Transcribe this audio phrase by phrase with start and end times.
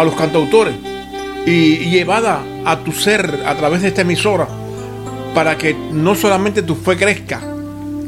[0.00, 0.74] a los cantautores
[1.46, 4.48] y, llevada a tu ser a través de esta emisora
[5.34, 7.40] para que no solamente tu fe crezca,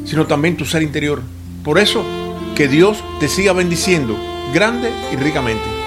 [0.04, 1.22] sino también tu ser interior.
[1.62, 2.02] Por eso,
[2.56, 4.16] que Dios te siga bendiciendo
[4.52, 5.81] grande y ricamente.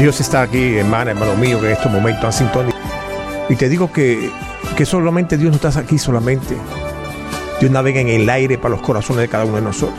[0.00, 2.82] Dios está aquí, hermana, hermano mío, que en estos momentos han sintonizado.
[3.50, 4.30] Y te digo que,
[4.74, 6.56] que solamente Dios no está aquí solamente.
[7.60, 9.98] Dios navega en el aire para los corazones de cada uno de nosotros.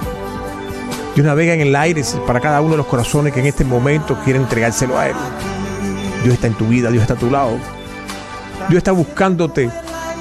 [1.14, 4.18] Dios navega en el aire para cada uno de los corazones que en este momento
[4.24, 5.16] quieren entregárselo a Él.
[6.24, 7.58] Dios está en tu vida, Dios está a tu lado.
[8.70, 9.70] Dios está buscándote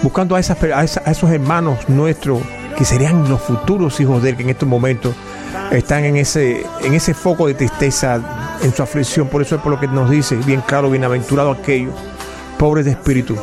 [0.03, 2.41] buscando a, a, esos hermanos nuestros
[2.77, 5.15] que serían los futuros hijos de él que en estos momentos
[5.71, 8.21] están en ese, en ese foco de tristeza,
[8.63, 9.29] en su aflicción.
[9.29, 11.95] Por eso es por lo que nos dice bien claro, bienaventurado aquellos,
[12.59, 13.37] pobres de espíritu,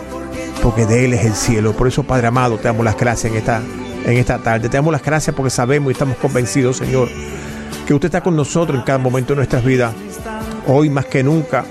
[0.61, 1.73] porque de él es el cielo.
[1.73, 3.61] Por eso, Padre amado, te damos las gracias en esta,
[4.05, 4.69] en esta tarde.
[4.69, 7.09] Te damos las gracias porque sabemos y estamos convencidos, Señor,
[7.85, 9.93] que usted está con nosotros en cada momento de nuestras vidas.
[10.67, 11.65] Hoy más que nunca,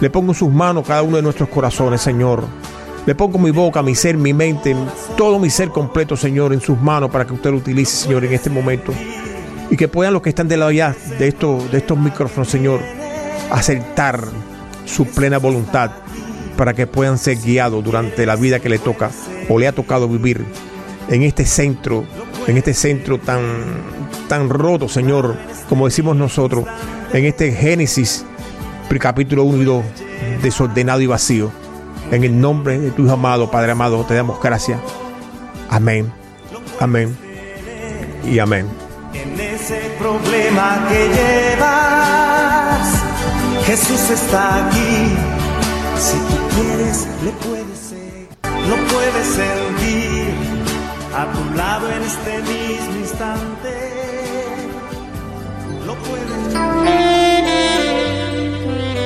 [0.00, 2.44] le pongo en sus manos cada uno de nuestros corazones, Señor
[3.06, 4.76] le pongo mi boca, mi ser, mi mente,
[5.16, 8.32] todo mi ser completo, Señor, en sus manos para que usted lo utilice, Señor, en
[8.32, 8.92] este momento.
[9.72, 12.82] Y que puedan los que están de lado allá de, esto, de estos micrófonos, Señor,
[13.50, 14.22] aceptar
[14.84, 15.92] su plena voluntad
[16.58, 19.10] para que puedan ser guiados durante la vida que le toca
[19.48, 20.44] o le ha tocado vivir
[21.08, 22.04] en este centro,
[22.46, 23.40] en este centro tan,
[24.28, 25.38] tan roto, Señor,
[25.70, 26.66] como decimos nosotros,
[27.14, 28.26] en este Génesis,
[29.00, 29.84] capítulo 1 y 2,
[30.42, 31.50] desordenado y vacío.
[32.10, 34.78] En el nombre de tu amado, Padre amado, te damos gracias.
[35.70, 36.12] Amén.
[36.78, 37.16] Amén.
[38.30, 38.66] Y amén.
[39.62, 42.82] Ese problema que llevas,
[43.64, 45.14] Jesús está aquí.
[45.96, 48.26] Si tú quieres, le puedes seguir.
[48.42, 50.34] Lo puedes sentir
[51.14, 53.72] a tu lado en este mismo instante.
[55.86, 56.54] Lo puedes.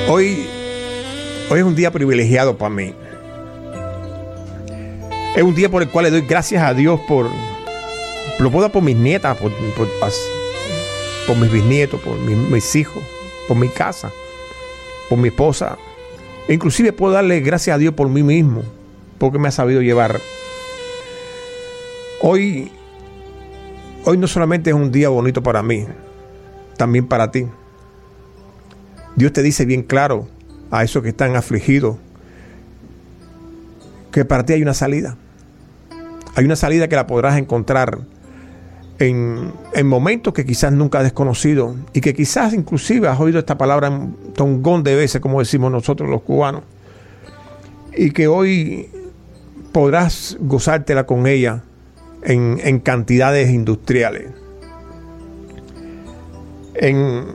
[0.09, 0.47] Hoy
[1.51, 2.95] Hoy es un día privilegiado para mí.
[5.35, 7.29] Es un día por el cual le doy gracias a Dios por,
[8.39, 9.87] lo puedo por mis nietas, por, por,
[11.35, 13.03] mis bisnietos, por mis, hijos,
[13.47, 14.11] por mi casa,
[15.09, 15.77] por mi esposa.
[16.47, 18.63] Inclusive puedo darle gracias a Dios por mí mismo,
[19.17, 20.21] porque me ha sabido llevar.
[22.21, 22.71] Hoy,
[24.05, 25.85] hoy no solamente es un día bonito para mí,
[26.77, 27.47] también para ti.
[29.15, 30.27] Dios te dice bien claro
[30.71, 31.97] a esos que están afligidos
[34.11, 35.17] que para ti hay una salida.
[36.35, 37.99] Hay una salida que la podrás encontrar
[38.99, 43.57] en, en, momentos que quizás nunca has desconocido y que quizás inclusive has oído esta
[43.57, 46.63] palabra un tongón de veces, como decimos nosotros los cubanos,
[47.95, 48.89] y que hoy
[49.71, 51.63] podrás gozártela con ella
[52.23, 54.31] en, cantidades industriales.
[56.75, 57.25] En,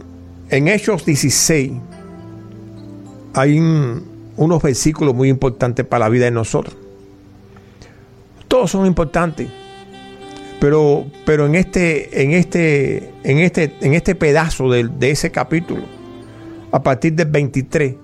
[0.51, 1.73] en Hechos 16
[3.35, 4.05] hay un,
[4.37, 6.77] unos versículos muy importantes para la vida de nosotros.
[8.49, 9.49] Todos son importantes
[10.63, 15.83] pero, pero en este, en este, en este, en este pedazo de, ese capítulo,
[16.71, 17.97] a partir del 23,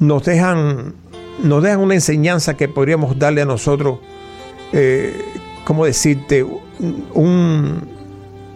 [0.00, 0.92] nos dejan,
[1.40, 4.00] nos dejan una enseñanza que podríamos darle a nosotros,
[4.72, 5.14] eh,
[5.64, 6.44] ¿cómo decirte?
[7.14, 7.88] Un,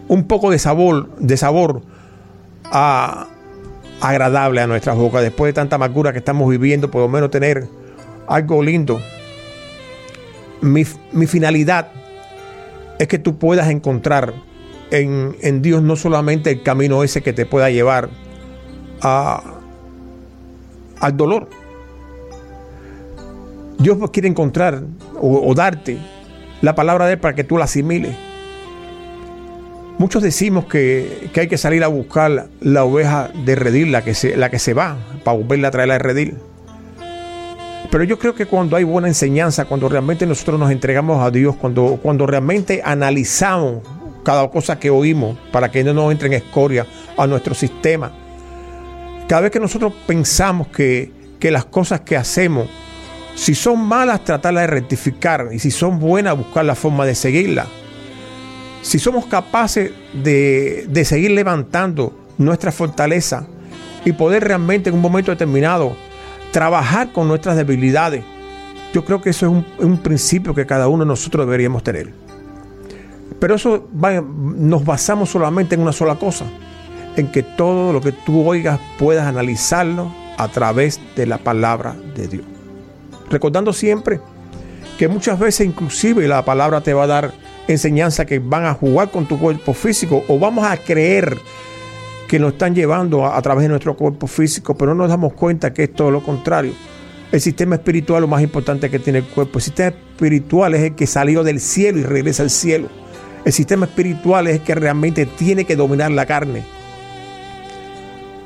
[0.09, 1.83] un poco de sabor, de sabor
[2.65, 3.27] a,
[4.01, 5.21] agradable a nuestras bocas.
[5.21, 7.69] Después de tanta amargura que estamos viviendo, por lo menos tener
[8.27, 8.99] algo lindo.
[10.59, 10.83] Mi,
[11.13, 11.87] mi finalidad
[12.99, 14.33] es que tú puedas encontrar
[14.91, 18.09] en, Dios no solamente el camino ese que te pueda llevar
[19.01, 19.43] a,
[20.99, 21.49] al dolor.
[23.79, 24.81] Dios quiere encontrar
[25.19, 25.97] o, darte
[26.61, 28.15] la palabra de Él para que tú la asimiles.
[29.99, 34.37] Muchos decimos que, hay que salir a buscar la oveja de redil, la que se,
[34.37, 36.35] la que se va, para volverla a traer a redil.
[37.89, 41.55] Pero yo creo que cuando hay buena enseñanza, cuando realmente nosotros nos entregamos a Dios,
[41.55, 43.83] cuando, cuando realmente analizamos
[44.23, 46.85] cada cosa que oímos para que no nos entre en escoria
[47.17, 48.11] a nuestro sistema,
[49.27, 52.67] cada vez que nosotros pensamos que, que las cosas que hacemos,
[53.35, 57.67] si son malas, tratarlas de rectificar y si son buenas, buscar la forma de seguirlas.
[58.81, 63.47] Si somos capaces de, de seguir levantando nuestra fortaleza
[64.03, 65.95] y poder realmente en un momento determinado
[66.57, 68.23] trabajar con nuestras debilidades.
[68.91, 72.11] Yo creo que eso es un, principio que cada uno de nosotros deberíamos tener.
[73.39, 76.45] Pero eso nos basamos solamente en una sola cosa,
[77.15, 82.27] en que todo lo que tú oigas puedas analizarlo a través de la palabra de
[82.27, 82.45] Dios.
[83.29, 84.19] Recordando siempre
[84.97, 87.33] que muchas veces inclusive la palabra te va a dar
[87.67, 91.37] enseñanza que van a jugar con tu cuerpo físico o vamos a creer
[92.27, 95.73] que nos están llevando a, través de nuestro cuerpo físico, pero no nos damos cuenta
[95.73, 96.73] que es todo lo contrario.
[97.31, 99.59] El sistema espiritual lo más importante que tiene el cuerpo.
[99.59, 102.89] El sistema espiritual es el que salió del cielo y regresa al cielo.
[103.45, 106.63] El sistema espiritual es el que realmente tiene que dominar la carne.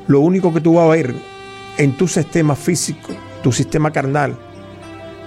[0.06, 1.14] Lo único que tú vas a ver
[1.78, 3.12] en tu sistema físico,
[3.42, 4.36] tu sistema carnal,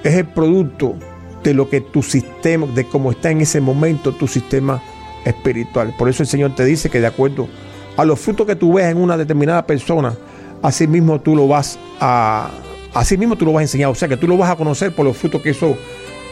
[0.03, 0.95] es el producto
[1.43, 4.81] de lo que tu sistema, de cómo está en ese momento tu sistema
[5.25, 5.93] espiritual.
[5.97, 7.47] Por eso el Señor te dice que de acuerdo
[7.97, 10.15] a los frutos que tú ves en una determinada persona,
[10.61, 12.51] así mismo tú lo vas a,
[12.93, 13.89] así mismo tú lo vas a enseñar.
[13.89, 15.77] O sea que tú lo vas a conocer por los frutos que eso,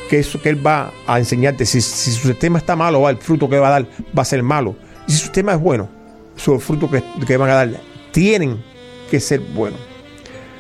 [0.10, 1.66] que eso que él va a enseñarte.
[1.66, 3.86] Si, su sistema está malo, el fruto que va a dar
[4.18, 4.76] va a ser malo.
[5.08, 5.90] Y si su sistema es bueno,
[6.36, 7.70] sus frutos que, que van a dar
[8.12, 8.64] tienen
[9.10, 9.80] que ser buenos.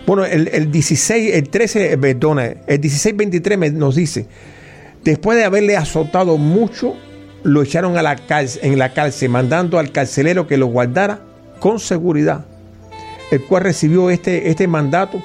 [0.05, 4.27] Bueno, el, 16, el 13, perdona, el 16-23 nos dice,
[5.03, 6.95] después de haberle azotado mucho,
[7.43, 8.17] lo echaron a la
[8.61, 11.19] en la cárcel, mandando al carcelero que lo guardara
[11.59, 12.45] con seguridad,
[13.31, 15.21] el cual recibió este, este mandato,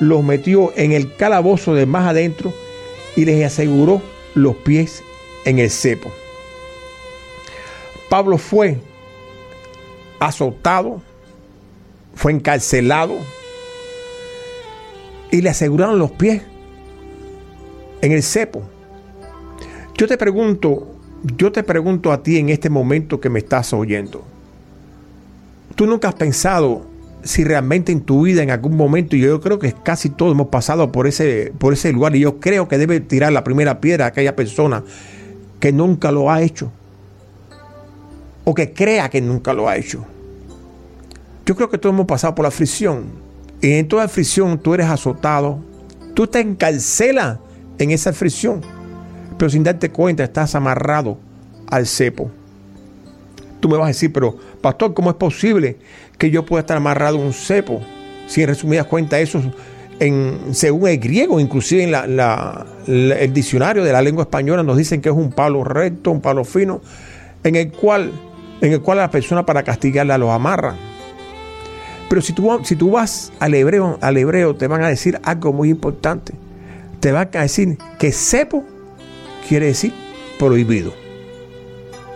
[0.00, 2.52] los metió en el calabozo de más adentro
[3.16, 4.02] y les aseguró
[4.34, 5.02] los pies
[5.44, 6.12] en el cepo.
[8.08, 8.78] Pablo fue
[10.20, 11.02] azotado,
[12.14, 13.16] fue encarcelado
[15.30, 16.42] y le aseguraron los pies
[18.00, 18.62] en el cepo.
[19.94, 20.95] Yo te pregunto,
[21.36, 24.24] yo te pregunto a ti en este momento que me estás oyendo,
[25.74, 26.86] ¿tú nunca has pensado
[27.24, 30.92] si realmente en tu vida en algún momento, yo creo que casi todos hemos pasado
[30.92, 34.08] por ese, por ese lugar, y yo creo que debe tirar la primera piedra a
[34.08, 34.84] aquella persona
[35.58, 36.70] que nunca lo ha hecho,
[38.44, 40.04] o que crea que nunca lo ha hecho?
[41.44, 43.06] Yo creo que todos hemos pasado por la aflicción,
[43.60, 45.58] y en toda aflicción tú eres azotado,
[46.14, 47.38] tú te encarcelas
[47.78, 48.75] en esa aflicción
[49.38, 51.18] pero sin darte cuenta estás amarrado
[51.68, 52.30] al cepo.
[53.60, 55.76] Tú me vas a decir, pero pastor, ¿cómo es posible
[56.18, 57.80] que yo pueda estar amarrado a un cepo?
[58.26, 59.42] Si en resumidas cuentas eso,
[59.98, 62.20] en, según el griego, inclusive en
[62.86, 66.44] el diccionario de la lengua española nos dicen que es un palo recto, un palo
[66.44, 66.80] fino,
[67.42, 68.12] en el cual,
[68.60, 70.74] en el cual la persona para castigarla lo amarra.
[72.08, 75.52] Pero si tú, si tú vas al hebreo, al hebreo te van a decir algo
[75.52, 76.34] muy importante.
[77.00, 78.64] Te van a decir que cepo
[79.46, 79.92] quiere decir
[80.38, 80.92] prohibido.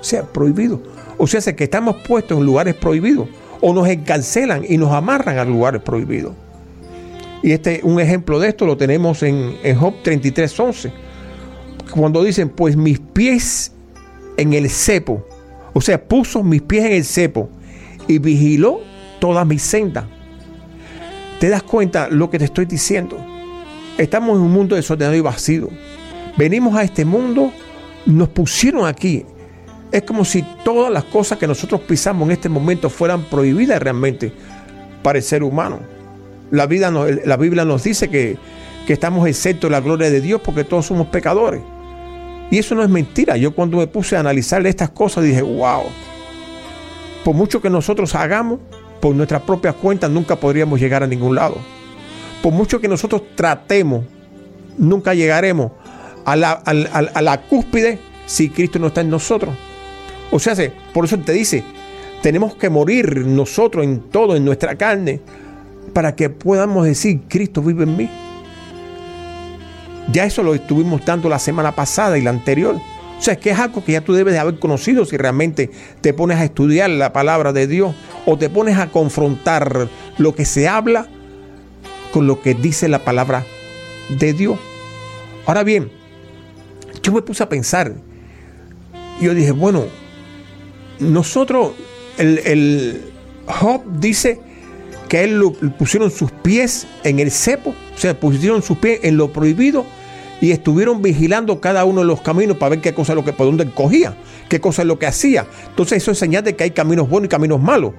[0.01, 0.83] O sea, prohibido.
[1.19, 3.29] O sea, que estamos puestos en lugares prohibidos.
[3.63, 6.33] o nos encarcelan y nos amarran a lugares prohibidos.
[7.43, 10.91] Y este, un ejemplo de esto lo tenemos en, en Job 33:11,
[11.91, 13.73] cuando dicen, pues mis pies
[14.37, 15.27] en el cepo,
[15.73, 17.51] o sea, puso mis pies en el cepo
[18.09, 18.81] y vigiló
[19.21, 20.09] toda mi senda.
[21.39, 23.17] ¿Te das cuenta lo que te estoy diciendo?
[23.97, 25.69] Estamos en un mundo desordenado y vacío.
[26.41, 27.53] Venimos a este mundo,
[28.07, 29.27] nos pusieron aquí.
[29.93, 34.33] Es como si todas las cosas que nosotros pisamos en este momento fueran prohibidas realmente
[35.03, 35.81] para el ser humano.
[36.51, 38.39] La, Biblia nos dice que,
[38.87, 41.61] que estamos exceptos de la gloria de Dios porque todos somos pecadores.
[42.51, 43.37] Y eso no es mentira.
[43.37, 45.83] Yo cuando me puse a analizar estas cosas dije, wow,
[47.23, 48.61] por mucho que nosotros hagamos,
[49.03, 51.57] por nuestras propias cuentas nunca podríamos llegar a ningún lado.
[52.43, 54.05] Por mucho que nosotros tratemos,
[54.79, 55.73] nunca llegaremos
[56.25, 59.55] a la, cúspide si Cristo no está en nosotros.
[60.31, 60.55] O sea,
[60.93, 61.65] por eso te dice,
[62.23, 65.21] tenemos que morir nosotros en todo, en nuestra carne,
[65.93, 68.09] para que podamos decir, Cristo vive en mí.
[70.13, 72.77] Ya eso lo estuvimos dando la semana pasada y la anterior.
[73.21, 75.71] O sea, es que es algo que ya tú debes de haber conocido si realmente
[76.01, 80.47] te pones a estudiar la palabra de Dios o te pones a confrontar lo que
[80.47, 81.07] se habla
[82.13, 83.45] con lo que dice la palabra
[84.09, 84.59] de Dios.
[85.47, 85.91] Ahora bien,
[87.03, 87.95] yo me puse a pensar,
[89.21, 89.85] yo dije, bueno,
[90.99, 91.73] nosotros,
[92.19, 93.01] el, el
[93.47, 94.41] Job dice
[95.09, 95.43] que él
[95.79, 99.85] pusieron sus pies en el cepo, o sea, pusieron sus pies en lo prohibido
[100.41, 103.33] y estuvieron vigilando cada uno de los caminos para ver qué cosa es lo que,
[103.33, 104.15] por dónde cogía,
[104.49, 105.47] qué cosa es lo que hacía.
[105.69, 107.93] Entonces eso es señal de que hay caminos buenos y caminos malos.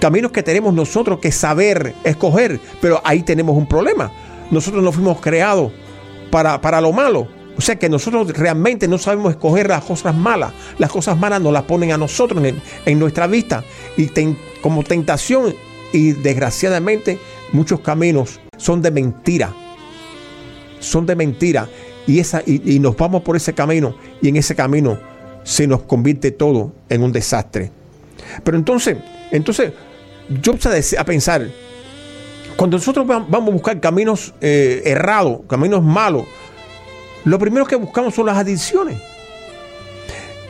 [0.00, 4.10] Caminos que tenemos nosotros que saber escoger, pero ahí tenemos un problema.
[4.50, 5.72] Nosotros no fuimos creados
[6.30, 7.28] para, para lo malo.
[7.56, 10.52] O sea que nosotros realmente no sabemos escoger las cosas malas.
[10.78, 12.42] Las cosas malas nos las ponen a nosotros
[12.86, 13.64] en, nuestra vista.
[13.96, 14.10] Y
[14.60, 15.54] como tentación
[15.92, 17.18] y desgraciadamente
[17.52, 19.54] muchos caminos son de mentira.
[20.80, 21.68] Son de mentira.
[22.06, 24.98] Y, esa, y, nos vamos por ese camino y en ese camino
[25.44, 27.70] se nos convierte todo en un desastre.
[28.42, 28.96] Pero entonces,
[29.30, 29.72] entonces
[30.42, 31.48] yo empecé a pensar,
[32.56, 36.24] cuando nosotros vamos a buscar caminos eh, errados, caminos malos,
[37.24, 38.98] lo primero que buscamos son las adicciones.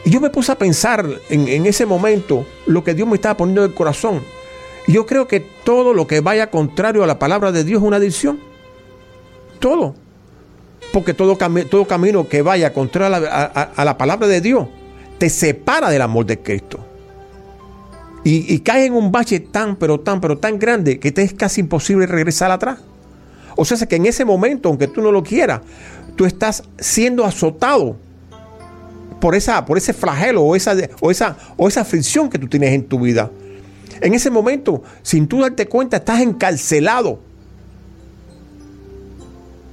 [0.05, 3.65] Y yo me puse a pensar en, ese momento lo que Dios me estaba poniendo
[3.65, 4.23] en el corazón.
[4.89, 7.99] Yo creo que todo lo que vaya contrario a la palabra de Dios es una
[7.99, 8.41] adicción.
[9.61, 9.95] Todo.
[10.93, 11.39] Porque todo,
[11.71, 14.67] todo camino que vaya contrario a la, palabra de Dios
[15.19, 16.81] te separa del amor de Cristo.
[18.25, 21.33] Y, y cae en un bache tan, pero tan, pero tan grande que te es
[21.33, 22.79] casi imposible regresar atrás.
[23.57, 25.61] O sea, que en ese momento, aunque tú no lo quieras,
[26.17, 27.97] tú estás siendo azotado
[29.21, 32.73] por, esa, por ese flagelo o esa, o, esa, o esa fricción que tú tienes
[32.73, 33.31] en tu vida.
[34.01, 37.21] En ese momento, sin tú darte cuenta, estás encarcelado.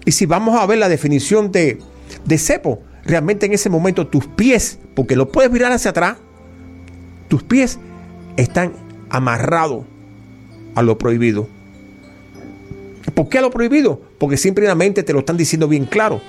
[0.06, 1.80] Y si vamos a ver la definición de,
[2.26, 6.18] de cepo, realmente en ese momento tus pies, porque lo puedes mirar hacia atrás,
[7.28, 7.80] tus pies
[8.38, 8.74] están
[9.10, 9.86] amarrados
[10.76, 11.48] a lo prohibido.
[13.20, 14.00] ¿Por qué lo prohibido?
[14.18, 16.22] Porque simplemente te lo están diciendo bien claro.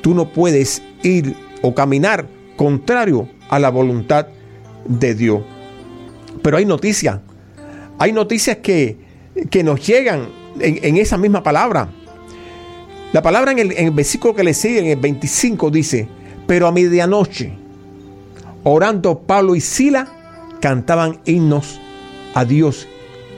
[0.00, 2.26] Tú no puedes ir o caminar
[2.56, 4.28] contrario a la voluntad
[4.86, 5.42] de Dios.
[6.42, 7.18] Pero hay noticias
[7.98, 8.96] hay noticias que,
[9.62, 11.90] nos llegan en, esa misma palabra.
[13.12, 16.08] La palabra en el, versículo que le sigue, en el 25, dice,
[16.46, 17.52] pero a medianoche,
[18.64, 20.08] orando Pablo y Sila,
[20.62, 21.78] cantaban himnos
[22.32, 22.88] a Dios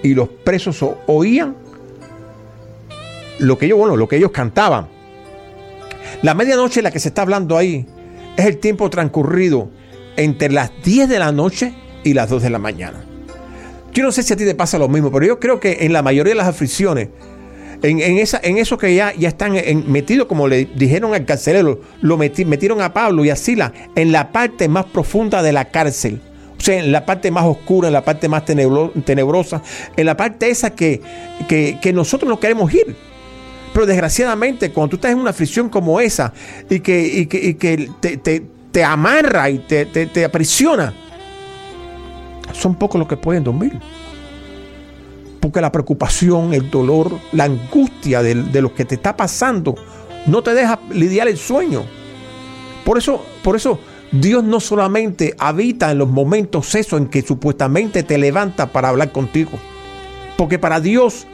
[0.05, 1.57] y los presos oían
[3.41, 4.89] lo que ellos, bueno, lo que ellos cantaban.
[6.23, 7.87] La medianoche, la que se está hablando ahí,
[8.37, 9.71] es el tiempo transcurrido
[10.17, 13.05] entre las 10 de la noche y las 2 de la mañana.
[13.93, 15.93] Yo no sé si a ti te pasa lo mismo, pero yo creo que en
[15.93, 17.09] la mayoría de las aflicciones,
[17.83, 19.55] en, esa, en eso que ya, ya están
[19.87, 24.33] metidos, como le dijeron al carcelero, lo metieron a Pablo y a Sila en la
[24.33, 26.21] parte más profunda de la cárcel.
[26.59, 29.63] O sea, en la parte más oscura, en la parte más tenebrosa,
[29.97, 31.01] en la parte esa que,
[31.49, 32.95] que, nosotros no queremos ir.
[33.73, 36.33] Pero desgraciadamente, cuando tú estás en una aflicción como esa
[36.69, 40.93] y que, que, te, te, amarra y te, te aprisiona,
[42.53, 43.79] son pocos los que pueden dormir.
[45.41, 49.75] Porque la preocupación, el dolor, la angustia de, lo que te está pasando
[50.27, 51.85] no te deja lidiar el sueño.
[52.85, 53.81] Por eso, por eso
[54.13, 59.13] Dios no solamente habita en los momentos esos en que supuestamente te levanta para hablar
[59.13, 59.53] contigo.
[60.37, 61.27] Porque para Dios,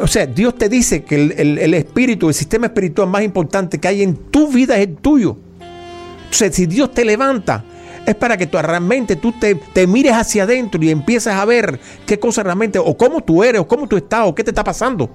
[0.00, 3.88] o sea, Dios te dice que el, el, espíritu, el sistema espiritual más importante que
[3.88, 5.32] hay en tu vida es el tuyo.
[5.32, 7.64] O sea, si Dios te levanta,
[8.06, 11.78] es para que tú realmente tú te, te mires hacia adentro y empieces a ver
[12.06, 14.64] qué cosa realmente, o cómo tú eres, o cómo tú estás, o qué te está
[14.64, 15.10] pasando.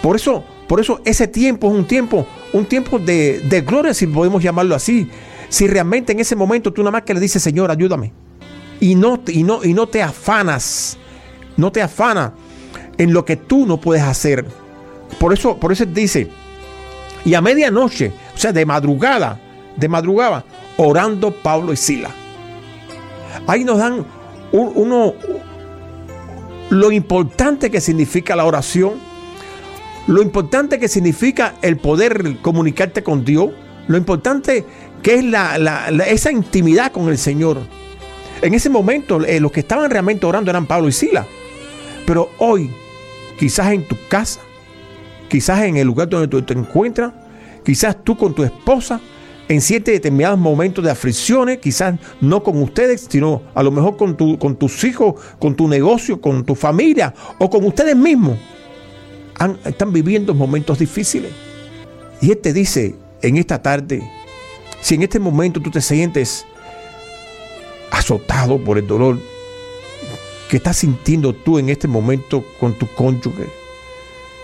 [0.00, 4.06] Por eso, por eso ese tiempo es un tiempo, un tiempo de, de gloria, si
[4.06, 5.10] podemos llamarlo así.
[5.48, 8.12] Si realmente en ese momento tú nada más que le dices, Señor, ayúdame.
[8.80, 10.96] Y no, y no, y no te afanas,
[11.56, 12.32] no te afanas
[12.98, 14.44] en lo que tú no puedes hacer.
[15.18, 16.28] Por eso, por eso dice,
[17.24, 19.40] y a medianoche, o sea, de madrugada,
[19.76, 20.44] de madrugada,
[20.76, 22.10] orando Pablo y Sila.
[23.46, 24.04] Ahí nos dan
[24.52, 25.14] uno
[26.70, 28.94] lo importante que significa la oración,
[30.06, 33.50] lo importante que significa el poder comunicarte con Dios,
[33.88, 34.64] lo importante
[35.02, 37.58] que es la, esa intimidad con el Señor.
[38.40, 41.26] En ese momento, eh, los que estaban realmente orando eran Pablo y Sila.
[42.12, 42.70] Pero hoy,
[43.38, 44.40] quizás en tu casa,
[45.30, 47.10] quizás en el lugar donde tú te encuentras,
[47.64, 49.00] quizás tú con tu esposa,
[49.48, 54.14] en siete determinados momentos de aflicciones, quizás no con ustedes, sino a lo mejor con,
[54.14, 58.36] tu, con tus hijos, con tu negocio, con tu familia o con ustedes mismos,
[59.64, 61.32] están viviendo momentos difíciles.
[62.20, 64.06] Y Él te dice en esta tarde,
[64.82, 66.44] si en este momento tú te sientes
[67.90, 69.18] azotado por el dolor
[70.52, 73.48] que estás sintiendo tú en este momento con tu cónyuge,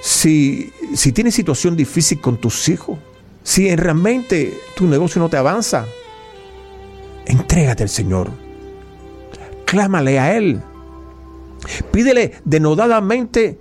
[0.00, 2.98] si, si tienes situación difícil con tus hijos,
[3.42, 5.84] si realmente tu negocio no te avanza,
[7.26, 8.30] entrégate al Señor.
[9.66, 10.62] Clámale a Él.
[11.90, 13.58] Pídele denodadamente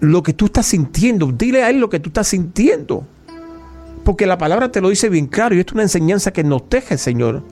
[0.00, 1.32] lo que tú estás sintiendo.
[1.32, 3.06] Dile a Él lo que tú estás sintiendo.
[4.04, 6.92] Porque la palabra te lo dice bien claro y es una enseñanza que nos deja
[6.92, 7.42] el Señor.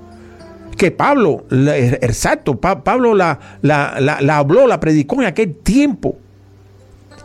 [0.77, 3.39] Que Pablo, exacto, Pablo la,
[4.31, 6.19] habló, la predicó en aquel tiempo.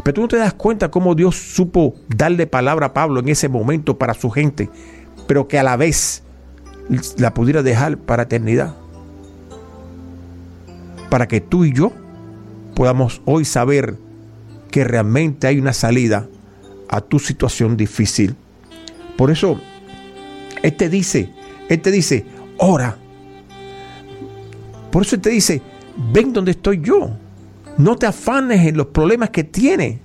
[0.03, 3.49] Pero tú no te das cuenta cómo Dios supo darle palabra a Pablo en ese
[3.49, 4.69] momento para su gente,
[5.27, 6.23] pero que a la vez
[7.17, 8.75] la pudiera dejar para eternidad.
[11.09, 11.91] Para que tú y yo
[12.73, 13.97] podamos hoy saber
[14.71, 16.27] que realmente hay una salida
[16.87, 18.35] a tu situación difícil.
[19.17, 19.59] Por eso,
[20.63, 21.29] Él te dice,
[21.69, 22.25] Él te dice,
[22.57, 22.97] ora.
[24.91, 25.61] Por eso te dice,
[26.11, 27.11] ven donde estoy yo.
[27.77, 29.99] No te afanes en los problemas que tiene.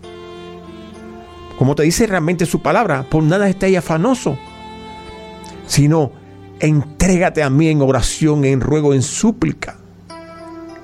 [1.59, 4.39] Como te dice realmente su palabra, por nada estés afanoso,
[5.67, 6.13] sino
[6.61, 9.79] entrégate a mí en oración, en ruego, en súplica.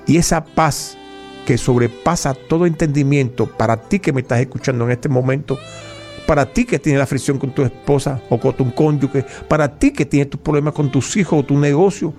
[0.05, 0.97] Y esa paz
[1.45, 5.57] que sobrepasa todo entendimiento para ti que me estás escuchando en este momento,
[6.25, 9.91] para ti que tienes la fricción con tu esposa o con tu cónyuge, para ti
[9.91, 12.13] que tienes tus problemas con tus hijos o tu negocio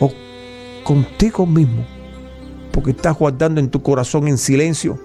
[0.00, 0.12] o
[0.84, 1.84] contigo mismo
[2.72, 4.98] porque estás guardando en tu corazón en silencio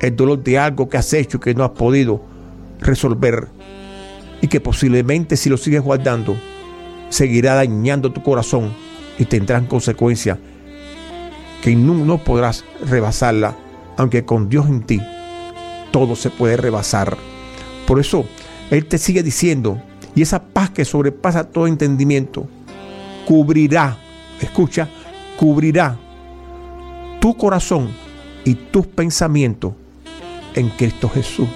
[0.00, 2.22] el dolor de algo que has hecho que no has podido
[2.80, 3.48] resolver
[4.40, 6.36] y que posiblemente si lo sigues guardando
[7.08, 8.72] seguirá dañando tu corazón
[9.18, 10.38] y tendrán consecuencias
[11.62, 13.56] que no, no podrás rebasarla,
[13.96, 15.00] aunque con Dios en ti
[15.90, 17.16] todo se puede rebasar.
[17.86, 18.24] Por eso
[18.70, 19.80] Él te sigue diciendo,
[20.14, 22.46] y esa paz que sobrepasa todo entendimiento,
[23.26, 23.96] cubrirá,
[24.40, 24.88] escucha,
[25.38, 25.96] cubrirá
[27.20, 27.90] tu corazón
[28.44, 29.72] y tus pensamientos
[30.54, 31.46] en Cristo Jesús.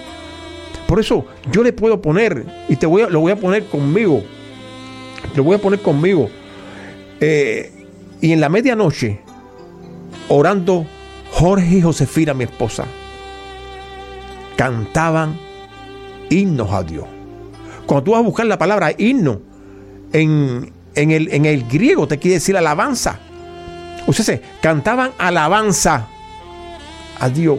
[0.87, 4.23] Por eso yo le puedo poner, y te voy a, lo voy a poner conmigo,
[5.35, 6.31] lo voy a poner conmigo.
[7.21, 7.73] Eh,
[8.21, 9.21] y en la medianoche,
[10.29, 10.87] orando,
[11.33, 12.85] Jorge y Josefina, mi esposa,
[14.57, 15.37] cantaban
[16.31, 17.07] himnos a Dios.
[17.87, 19.40] Cuando tú vas a buscar la palabra himno,
[20.12, 23.18] en, el, en el griego te quiere decir alabanza.
[24.06, 26.08] Ustedes cantaban alabanza
[27.18, 27.58] a Dios.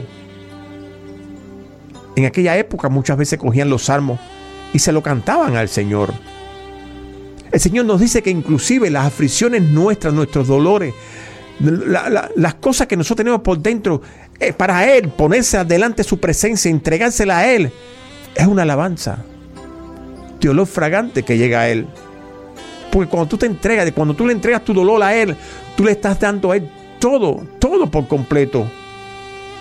[2.16, 4.20] En aquella época muchas veces cogían los salmos
[4.74, 6.14] y se lo cantaban al Señor.
[7.52, 10.94] El Señor nos dice que inclusive las aflicciones nuestras, nuestros dolores,
[11.60, 14.02] las cosas que nosotros tenemos por dentro,
[14.40, 17.72] eh, para Él, ponerse adelante su presencia, entregársela a Él,
[18.36, 19.24] es una alabanza
[20.40, 21.88] de olor fragante que llega a Él.
[22.94, 25.36] Porque cuando tú te entregas, cuando tú le entregas tu dolor a Él,
[25.76, 28.68] tú le estás dando a Él todo, todo por completo.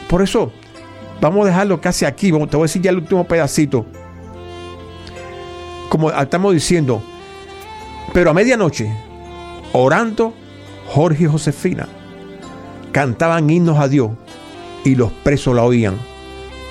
[0.07, 0.53] Por eso,
[1.19, 2.27] vamos a dejarlo casi aquí.
[2.27, 3.87] Te voy a decir ya el último pedacito.
[5.89, 7.03] Como estamos diciendo,
[8.13, 8.95] pero a medianoche,
[9.73, 10.35] orando,
[10.89, 11.89] Jorge y Josefina
[12.93, 14.11] cantaban himnos a Dios
[14.85, 15.97] y los presos la oían.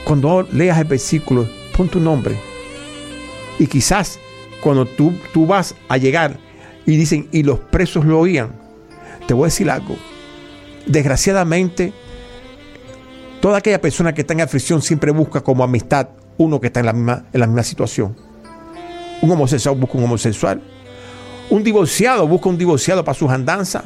[0.04, 2.36] Cuando leas el versículo, pon tu nombre.
[3.58, 4.19] Y quizás
[4.62, 6.38] cuando tú, tú vas a llegar
[6.86, 8.52] y dicen, y los presos lo oían.
[9.28, 9.96] Te voy a decir algo.
[10.86, 11.94] Desgraciadamente,
[13.39, 16.88] toda aquella persona que está en aflicción siempre busca como amistad uno que está en
[16.88, 18.15] la misma, en la misma situación.
[19.22, 20.62] Un homosexual busca un homosexual.
[21.50, 23.84] Un divorciado busca un divorciado para sus andanzas.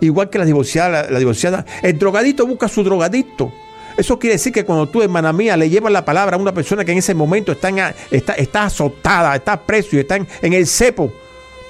[0.00, 1.64] Igual que la divorciada, la, divorciada.
[1.82, 3.52] El drogadito busca su drogadito.
[3.96, 6.84] Eso quiere decir que cuando tú, hermana mía, le llevas la palabra a una persona
[6.84, 10.66] que en ese momento está, está, está azotada, está preso y está en, en el
[10.66, 11.12] cepo,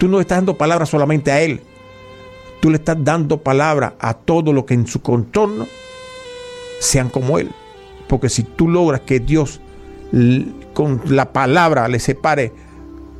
[0.03, 1.61] tú no le estás dando palabra solamente a él.
[2.61, 5.69] Tú le estás dando palabra a todo lo que en su contorno
[6.81, 7.53] sean como él.
[8.09, 9.61] Porque si tú logras que Dios
[10.75, 12.53] con la palabra le separe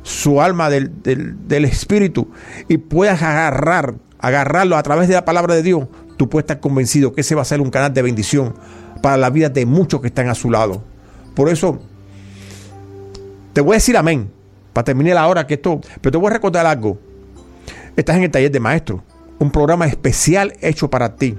[0.01, 2.27] su alma del, espíritu
[2.67, 7.13] y puedas agarrar, agarrarlo a través de la palabra de Dios, tú puedes estar convencido
[7.13, 8.55] que ese va a ser un canal de bendición
[9.01, 10.83] para la vida de muchos que están a su lado.
[11.33, 11.79] Por eso,
[13.53, 14.29] te voy a decir amén,
[14.73, 16.97] para terminar la hora que esto, pero te voy a recordar algo.
[17.95, 19.03] Estás en el taller de maestro,
[19.39, 21.37] un programa especial hecho para ti.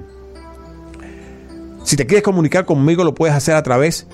[1.83, 4.07] Si te quieres comunicar conmigo, lo puedes hacer a través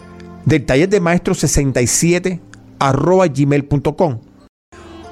[0.44, 2.40] del taller de maestro 67
[2.78, 4.30] arroba gmail.com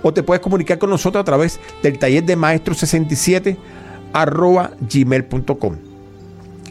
[0.03, 3.57] o te puedes comunicar con nosotros a través del taller de maestro 67
[4.12, 5.77] arroba gmail.com.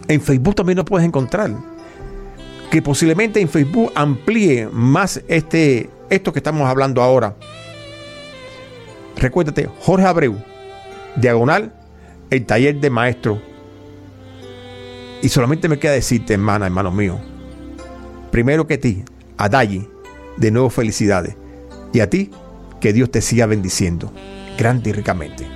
[0.08, 1.52] En Facebook también nos puedes encontrar.
[2.72, 7.36] Que posiblemente en Facebook amplíe más este, esto que estamos hablando ahora.
[9.16, 10.38] Recuérdate, Jorge Abreu,
[11.16, 11.74] diagonal,
[12.30, 13.42] el taller de maestro.
[15.22, 17.20] Y solamente me queda decirte, hermana, hermano mío,
[18.32, 19.04] primero que ti,
[19.38, 19.88] a Dayi,
[20.38, 21.36] de nuevo felicidades.
[21.94, 22.30] Y a ti,
[22.80, 24.12] que Dios te siga bendiciendo,
[24.58, 25.48] grande y ricamente.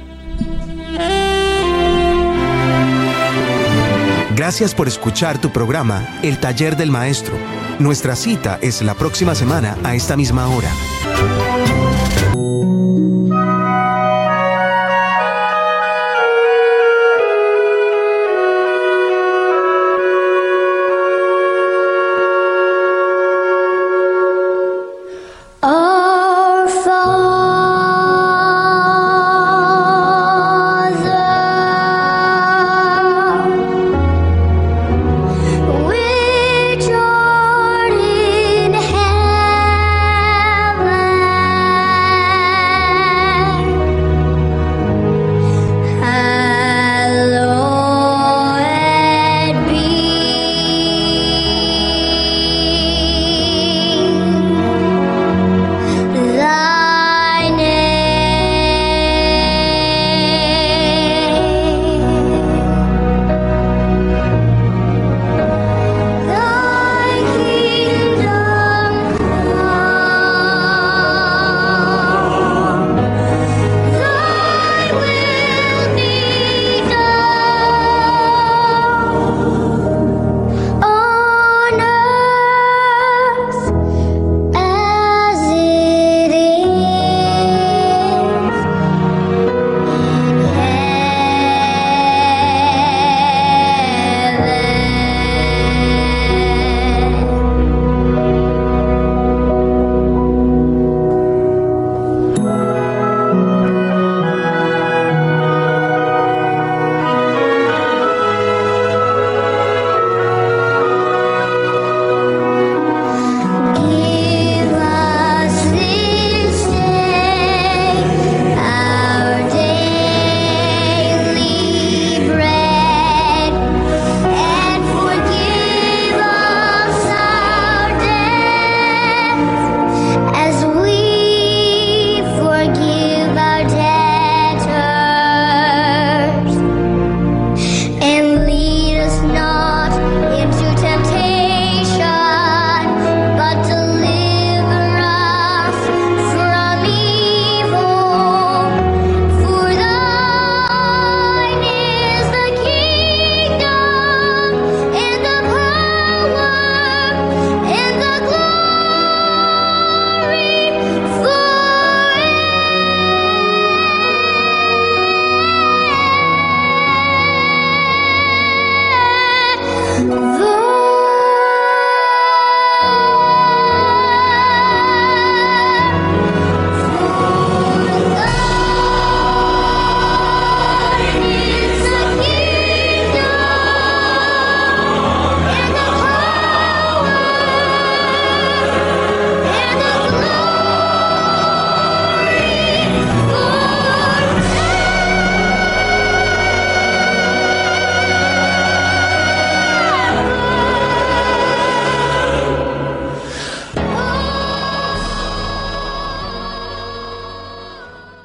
[4.35, 7.35] Gracias por escuchar tu programa, El Taller del Maestro.
[7.81, 10.69] Nuestra cita es la próxima semana a esta misma hora.